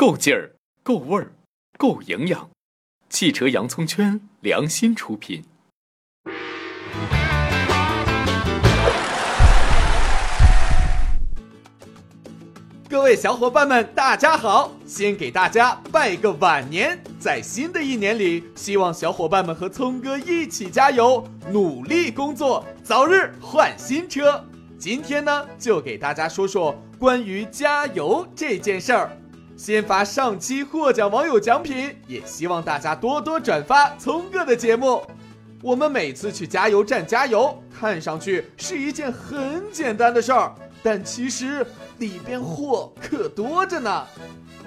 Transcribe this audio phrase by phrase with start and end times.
[0.00, 0.52] 够劲儿，
[0.84, 1.32] 够味儿，
[1.76, 2.48] 够营养。
[3.10, 5.42] 汽车洋葱圈良心出品。
[12.88, 14.70] 各位小伙伴们，大家好！
[14.86, 24.44] 先给大家拜个晚年，在新的一年里，希望小伙伴们和聪哥一起加油，努力工作，早日换新车。
[24.78, 29.10] 今天呢，就给大家说说关于加油这件事儿。
[29.58, 35.02] 先发上期获奖网友奖品，也希望大家多多转发聪哥的节目。
[35.60, 41.66] 我们每次去加油站加油，看上去是一件很简单的事儿，但其实
[41.98, 44.06] 里边货可多着呢。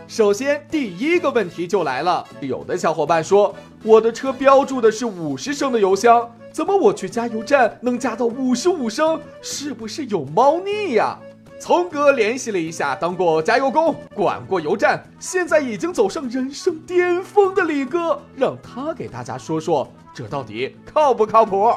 [0.10, 9.22] 首先，第一个问题就来了，有的小伙伴说，我的车标注的是五十升的油箱，怎么我去加油站能加到五十五升？
[9.42, 11.18] 是不是有猫腻呀？
[11.62, 21.72] 聪哥联系了一下当过加油工、管过油站，现在已经走上人生巅峰的李哥，让他给大家说说这到底靠不靠谱？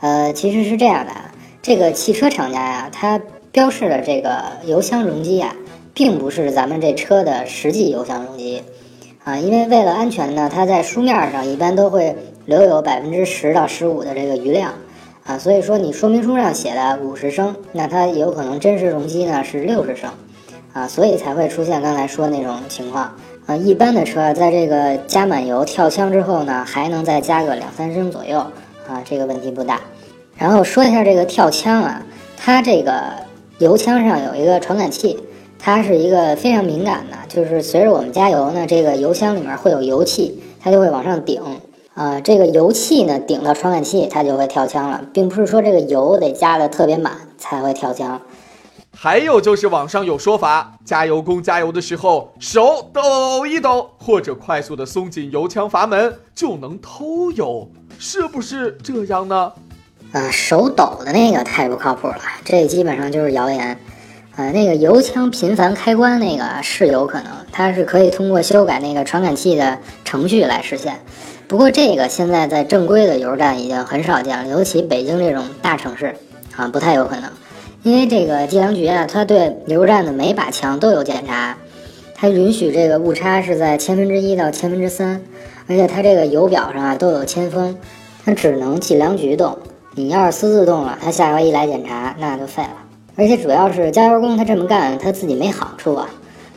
[0.00, 1.30] 呃，其实是这样的啊，
[1.62, 3.20] 这个汽车厂家呀，它
[3.52, 5.54] 标示的这个油箱容积啊，
[5.94, 8.60] 并不是咱们这车的实际油箱容积
[9.22, 12.16] 啊，因为为了安全呢，它在书面上一般都会
[12.46, 14.74] 留有百分之十到十五的这个余量。
[15.26, 20.08] 啊，所以说你说明书上写的五十升，那它有可能真实容积呢是六十升，
[20.72, 23.12] 啊，所以才会出现刚才说那种情况。
[23.46, 28.38] 啊，一般的车在这个加满油跳枪之后呢，还能再加个两三升左右，
[28.88, 29.80] 啊，这个问题不大。
[30.36, 32.04] 然后说一下这个跳枪啊，
[32.36, 33.12] 它这个
[33.58, 35.18] 油枪上有一个传感器，
[35.58, 41.42] 它是一个非常敏感的，就是随着我们加油呢，这个油箱里面会有油气，它就会往上顶。
[41.96, 48.20] 啊，这个油气呢顶到传感器，它就会跳枪了，并不是说这个油得加的特别满才会跳枪。
[48.94, 57.66] 还有就是网上有说法，加油工加油的时候手抖一抖，或者快速的松紧油枪阀门就能偷油，
[57.98, 59.50] 是不是这样呢？
[60.12, 63.78] 啊，手抖的那个太不靠谱了，这基本上就是谣言。
[64.36, 71.00] 呃，那个油枪频繁开关那个是有可能，它是可以通过修改那个传感器的程序来实现。
[71.48, 76.16] 不过这个现在在正规的油站已经很少见了，尤其北京这种大城市
[76.56, 77.30] 啊，不太有可能。
[77.84, 81.56] 因为这个计量局啊，它对油站的每把枪都有检查，
[82.16, 85.22] 它允许这个误差是在千分之一到千分之三，
[85.68, 87.78] 而且它这个油表上啊都有铅封，
[88.24, 89.56] 它只能计量局动。
[89.94, 92.74] 你要是私自动了，他下回一来检查那就废了。
[93.14, 96.10] 而且主要是加油工他这么干，他自己没好处啊，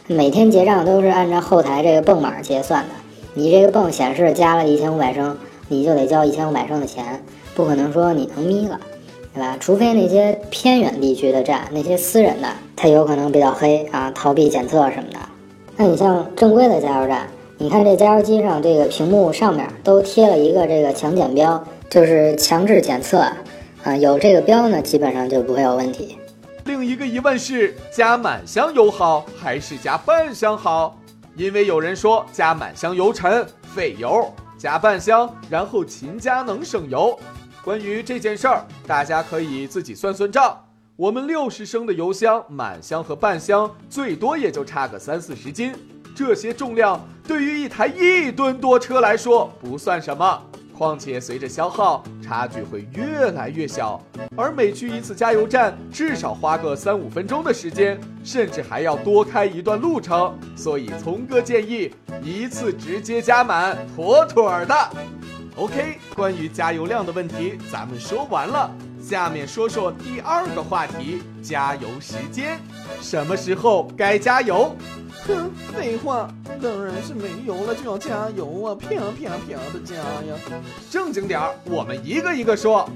[0.07, 2.89] 每天结账都是按照后台这个泵码结算的。
[3.33, 7.23] 你这个泵显示加了一千五百升，你就得交一千五百升的钱，
[7.55, 8.79] 不可能说你能眯了，
[9.33, 9.55] 对吧？
[9.59, 15.19] 除非那些偏远地区的站，那些私人的，它有可能比较黑啊，逃避检测什么的。
[15.77, 23.25] 那你像正规的加油站，你看这加油机上这个屏幕上面都贴了一个这个强检标，就是强制检测
[23.83, 26.17] 啊，有这个标呢，基本上就不会有问题。
[26.65, 30.98] 另一个疑问是，加满箱油好还是加半箱好？
[31.39, 37.17] 因为有人说加满箱油沉费油，加半箱然后勤加能省油。
[37.63, 40.61] 关于这件事儿，大家可以自己算算账。
[40.97, 45.73] 我们六十升的油箱，满箱和半箱最多也就差个三四十斤，
[46.13, 50.43] 这些重量对于一台一吨多车来说不算什么。
[50.77, 53.99] 况且随着消耗，差距会越来越小，
[54.37, 60.37] 而每去一次加油站，至少花个三五分钟的时间，甚至还要多开一段路程。
[60.55, 61.91] 所以聪哥建议
[62.21, 64.75] 一次直接加满，妥妥的。
[65.55, 68.69] OK，关于加油量的问题咱们说完了，
[69.09, 72.59] 下面说说第二个话题：加油时间，
[73.01, 74.75] 什么时候该加油？
[75.25, 76.29] 哼，废话，
[76.61, 78.75] 当然是没油了就要加油啊！
[78.75, 78.97] 啪啪
[79.31, 80.35] 啪的加呀！
[80.91, 82.87] 正经点儿，我们一个一个说。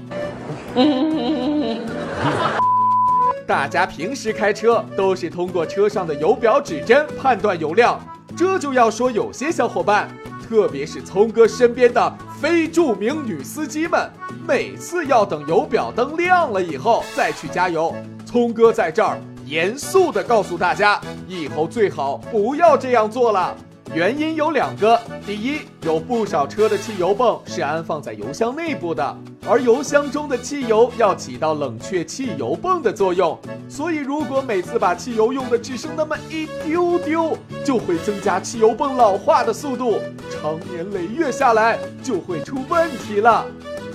[3.44, 8.00] 大家平时开车都是通过车上的油表指针判断油量，
[8.36, 10.08] 这就要说有些小伙伴，
[10.48, 14.10] 特别是聪哥身边的非著名女司机们，
[14.46, 17.94] 每次要等油表灯亮了以后再去加油。
[18.26, 19.18] 聪哥在这儿。
[19.46, 20.98] 严肃地告诉大家，
[21.28, 23.54] 以后最好不要这样做了。
[23.92, 29.16] 原因有两个：第一，有不少车的汽油泵是安放在油箱内部的，
[29.46, 33.38] 而油箱中的汽油要起到冷却汽油泵的作用，
[33.68, 40.00] 所以如果每次把汽油用的只剩那么一丢丢，就会增加汽油泵老化的速度，
[40.44, 43.46] 长年累月下来就会出问题了。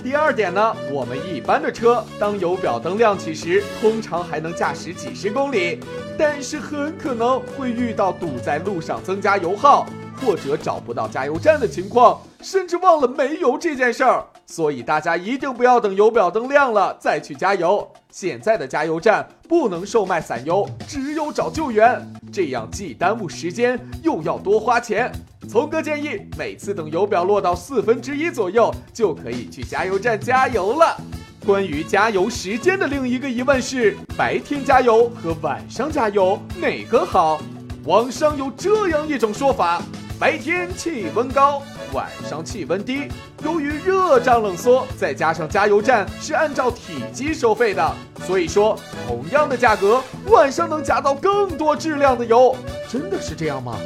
[0.02, 5.78] 第二点呢，我们一般的车，当油表灯亮起时，通常还能驾驶几十公里，
[6.18, 9.86] 但是很可能会遇到堵在路上增加油耗，
[10.20, 14.26] 或者找不到加油站的情况，甚至忘了没油这件事儿。
[14.44, 17.88] 所以大家一定不要等油表灯亮了再去加油。
[18.10, 25.12] 现在的加油站不能售卖散油，只有找救援，这样既耽误时间又要多花钱。
[25.50, 30.96] 聪哥建议，每次等油表落到四分之一左右，就可以去加油站加油了。
[31.44, 37.42] 关于加油时间的另一个疑问是：白天加油和晚上加油哪个好？
[37.84, 39.82] 网上有这样一种说法：
[40.20, 41.62] 白天气温高。
[41.94, 43.08] 晚上气温低，
[43.42, 47.90] 由于热胀冷缩，再加上加油站是按照体积收费的，
[48.26, 48.78] 所以说
[49.08, 52.54] 同样的价格，晚上能加到更多质量的油，
[52.86, 53.78] 真的是这样吗？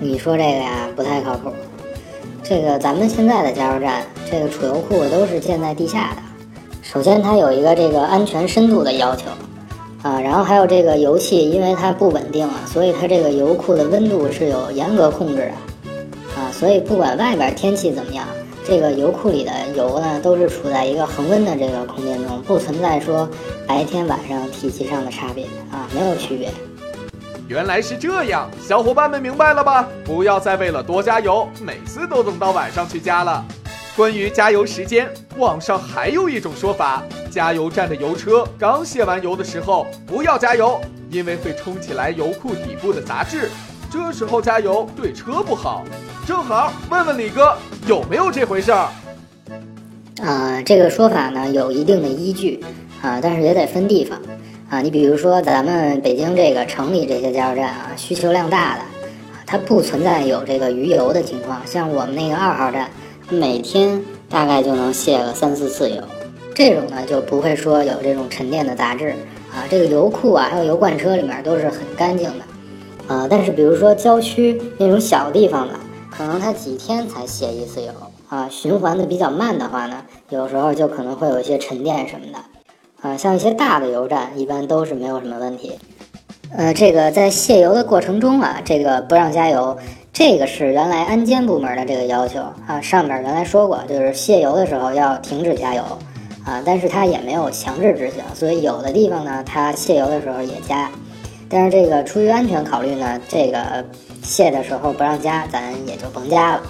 [0.00, 1.52] 你说这个呀，不太靠谱。
[2.42, 6.22] 这个咱们现在的加油站，这个储油库都是建在地下的。
[6.82, 9.30] 首先，它有一个这个安全深度的要求，
[10.02, 15.52] 啊，然后还有这个油气，因为它不稳定啊，所以它这个油库的温度是有严格控制的。
[16.58, 18.26] 所以不管外边天气怎么样，
[18.66, 23.28] 这个油库里的油呢，都是处在一个恒温的这个空间中，不存在说
[23.66, 26.50] 白天晚上体积上的差别啊，没有区别。
[27.46, 29.86] 原来是这样，小伙伴们明白了吧？
[30.02, 33.44] 不要再为了多加油，每次都等到晚上去加了。
[33.94, 40.80] 关于加油时间，网上还有一种说法：加油站的油车刚卸完油的时候不要加油，
[41.10, 43.50] 因为会冲起来油库底部的杂质，
[43.92, 45.84] 这时候加油对车不好。
[46.26, 47.56] 正好问问李哥
[47.86, 48.88] 有没有这回事儿？
[50.20, 52.64] 啊，这个说法呢有一定的依据
[53.00, 54.20] 啊，但是也得分地方
[54.68, 54.80] 啊。
[54.80, 58.82] 你比如说咱们北京这个城里这些加油站啊，需求量大的，
[59.46, 61.62] 它不存在有这个余油的情况。
[61.64, 62.90] 像我们那个二号站，
[63.30, 66.02] 每天大概就能卸个三四次油，
[66.52, 69.10] 这种呢就不会说有这种沉淀的杂质
[69.54, 69.62] 啊。
[69.70, 73.28] 这个油库啊，还有油罐车里面都是很干净的啊。
[73.30, 75.74] 但是比如说郊区那种小地方的。
[76.16, 77.92] 可能它几天才卸一次油
[78.30, 82.38] 啊，循环的比较慢的话呢，有时候就可能会有一些沉淀什么的，
[83.06, 85.78] 啊，像一些大的油站一般都是没有什么问题。
[86.56, 89.76] 呃，这个在卸油的过程中啊，这个不让加油，
[90.10, 95.82] 这个是原来安监部门的这个要求啊，上面原来说过，就是卸油的时候要停止加油
[96.46, 100.90] 啊，但是它也没有强制执行，所以有的地方呢，它卸油的时候也加，
[101.50, 103.84] 但是这个出于安全考虑呢，这个。
[104.26, 106.62] 卸的时候不让加，咱也就甭加了。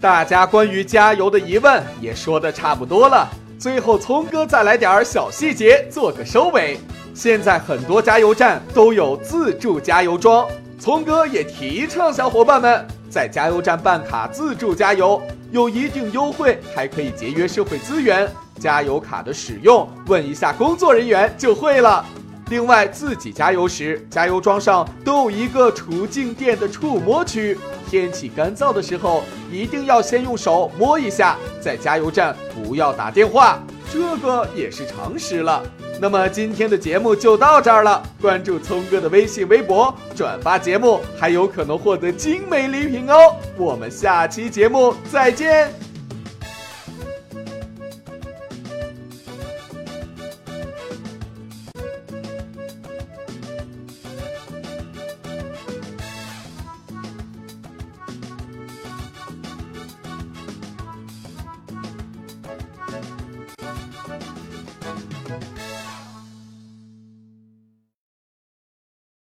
[0.00, 3.28] 大家关于加油的疑问也说的差不多了，
[3.58, 6.78] 最后聪哥再来点儿小细节做个收尾。
[7.14, 10.46] 现在很多加油站都有自助加油桩，
[10.80, 15.22] 聪哥也提倡小伙伴们在加油站办卡自助加油，
[15.52, 18.28] 有一定优惠，还可以节约社会资源。
[18.58, 22.04] 加油卡的使用，问一下工作人员就会了。
[22.50, 27.58] 另外，自己加油时，加油桩上都有一个除静电的触摸区。
[27.88, 31.36] 天气干燥的时候，一定要先用手摸一下。
[31.60, 35.62] 在加油站不要打电话，这个也是常识了。
[36.00, 38.02] 那么今天的节目就到这儿了。
[38.20, 43.16] 关注聪哥的微信、微博，转发节目还有可能获得精美礼品哦。
[43.56, 45.93] 我们下期节目再见。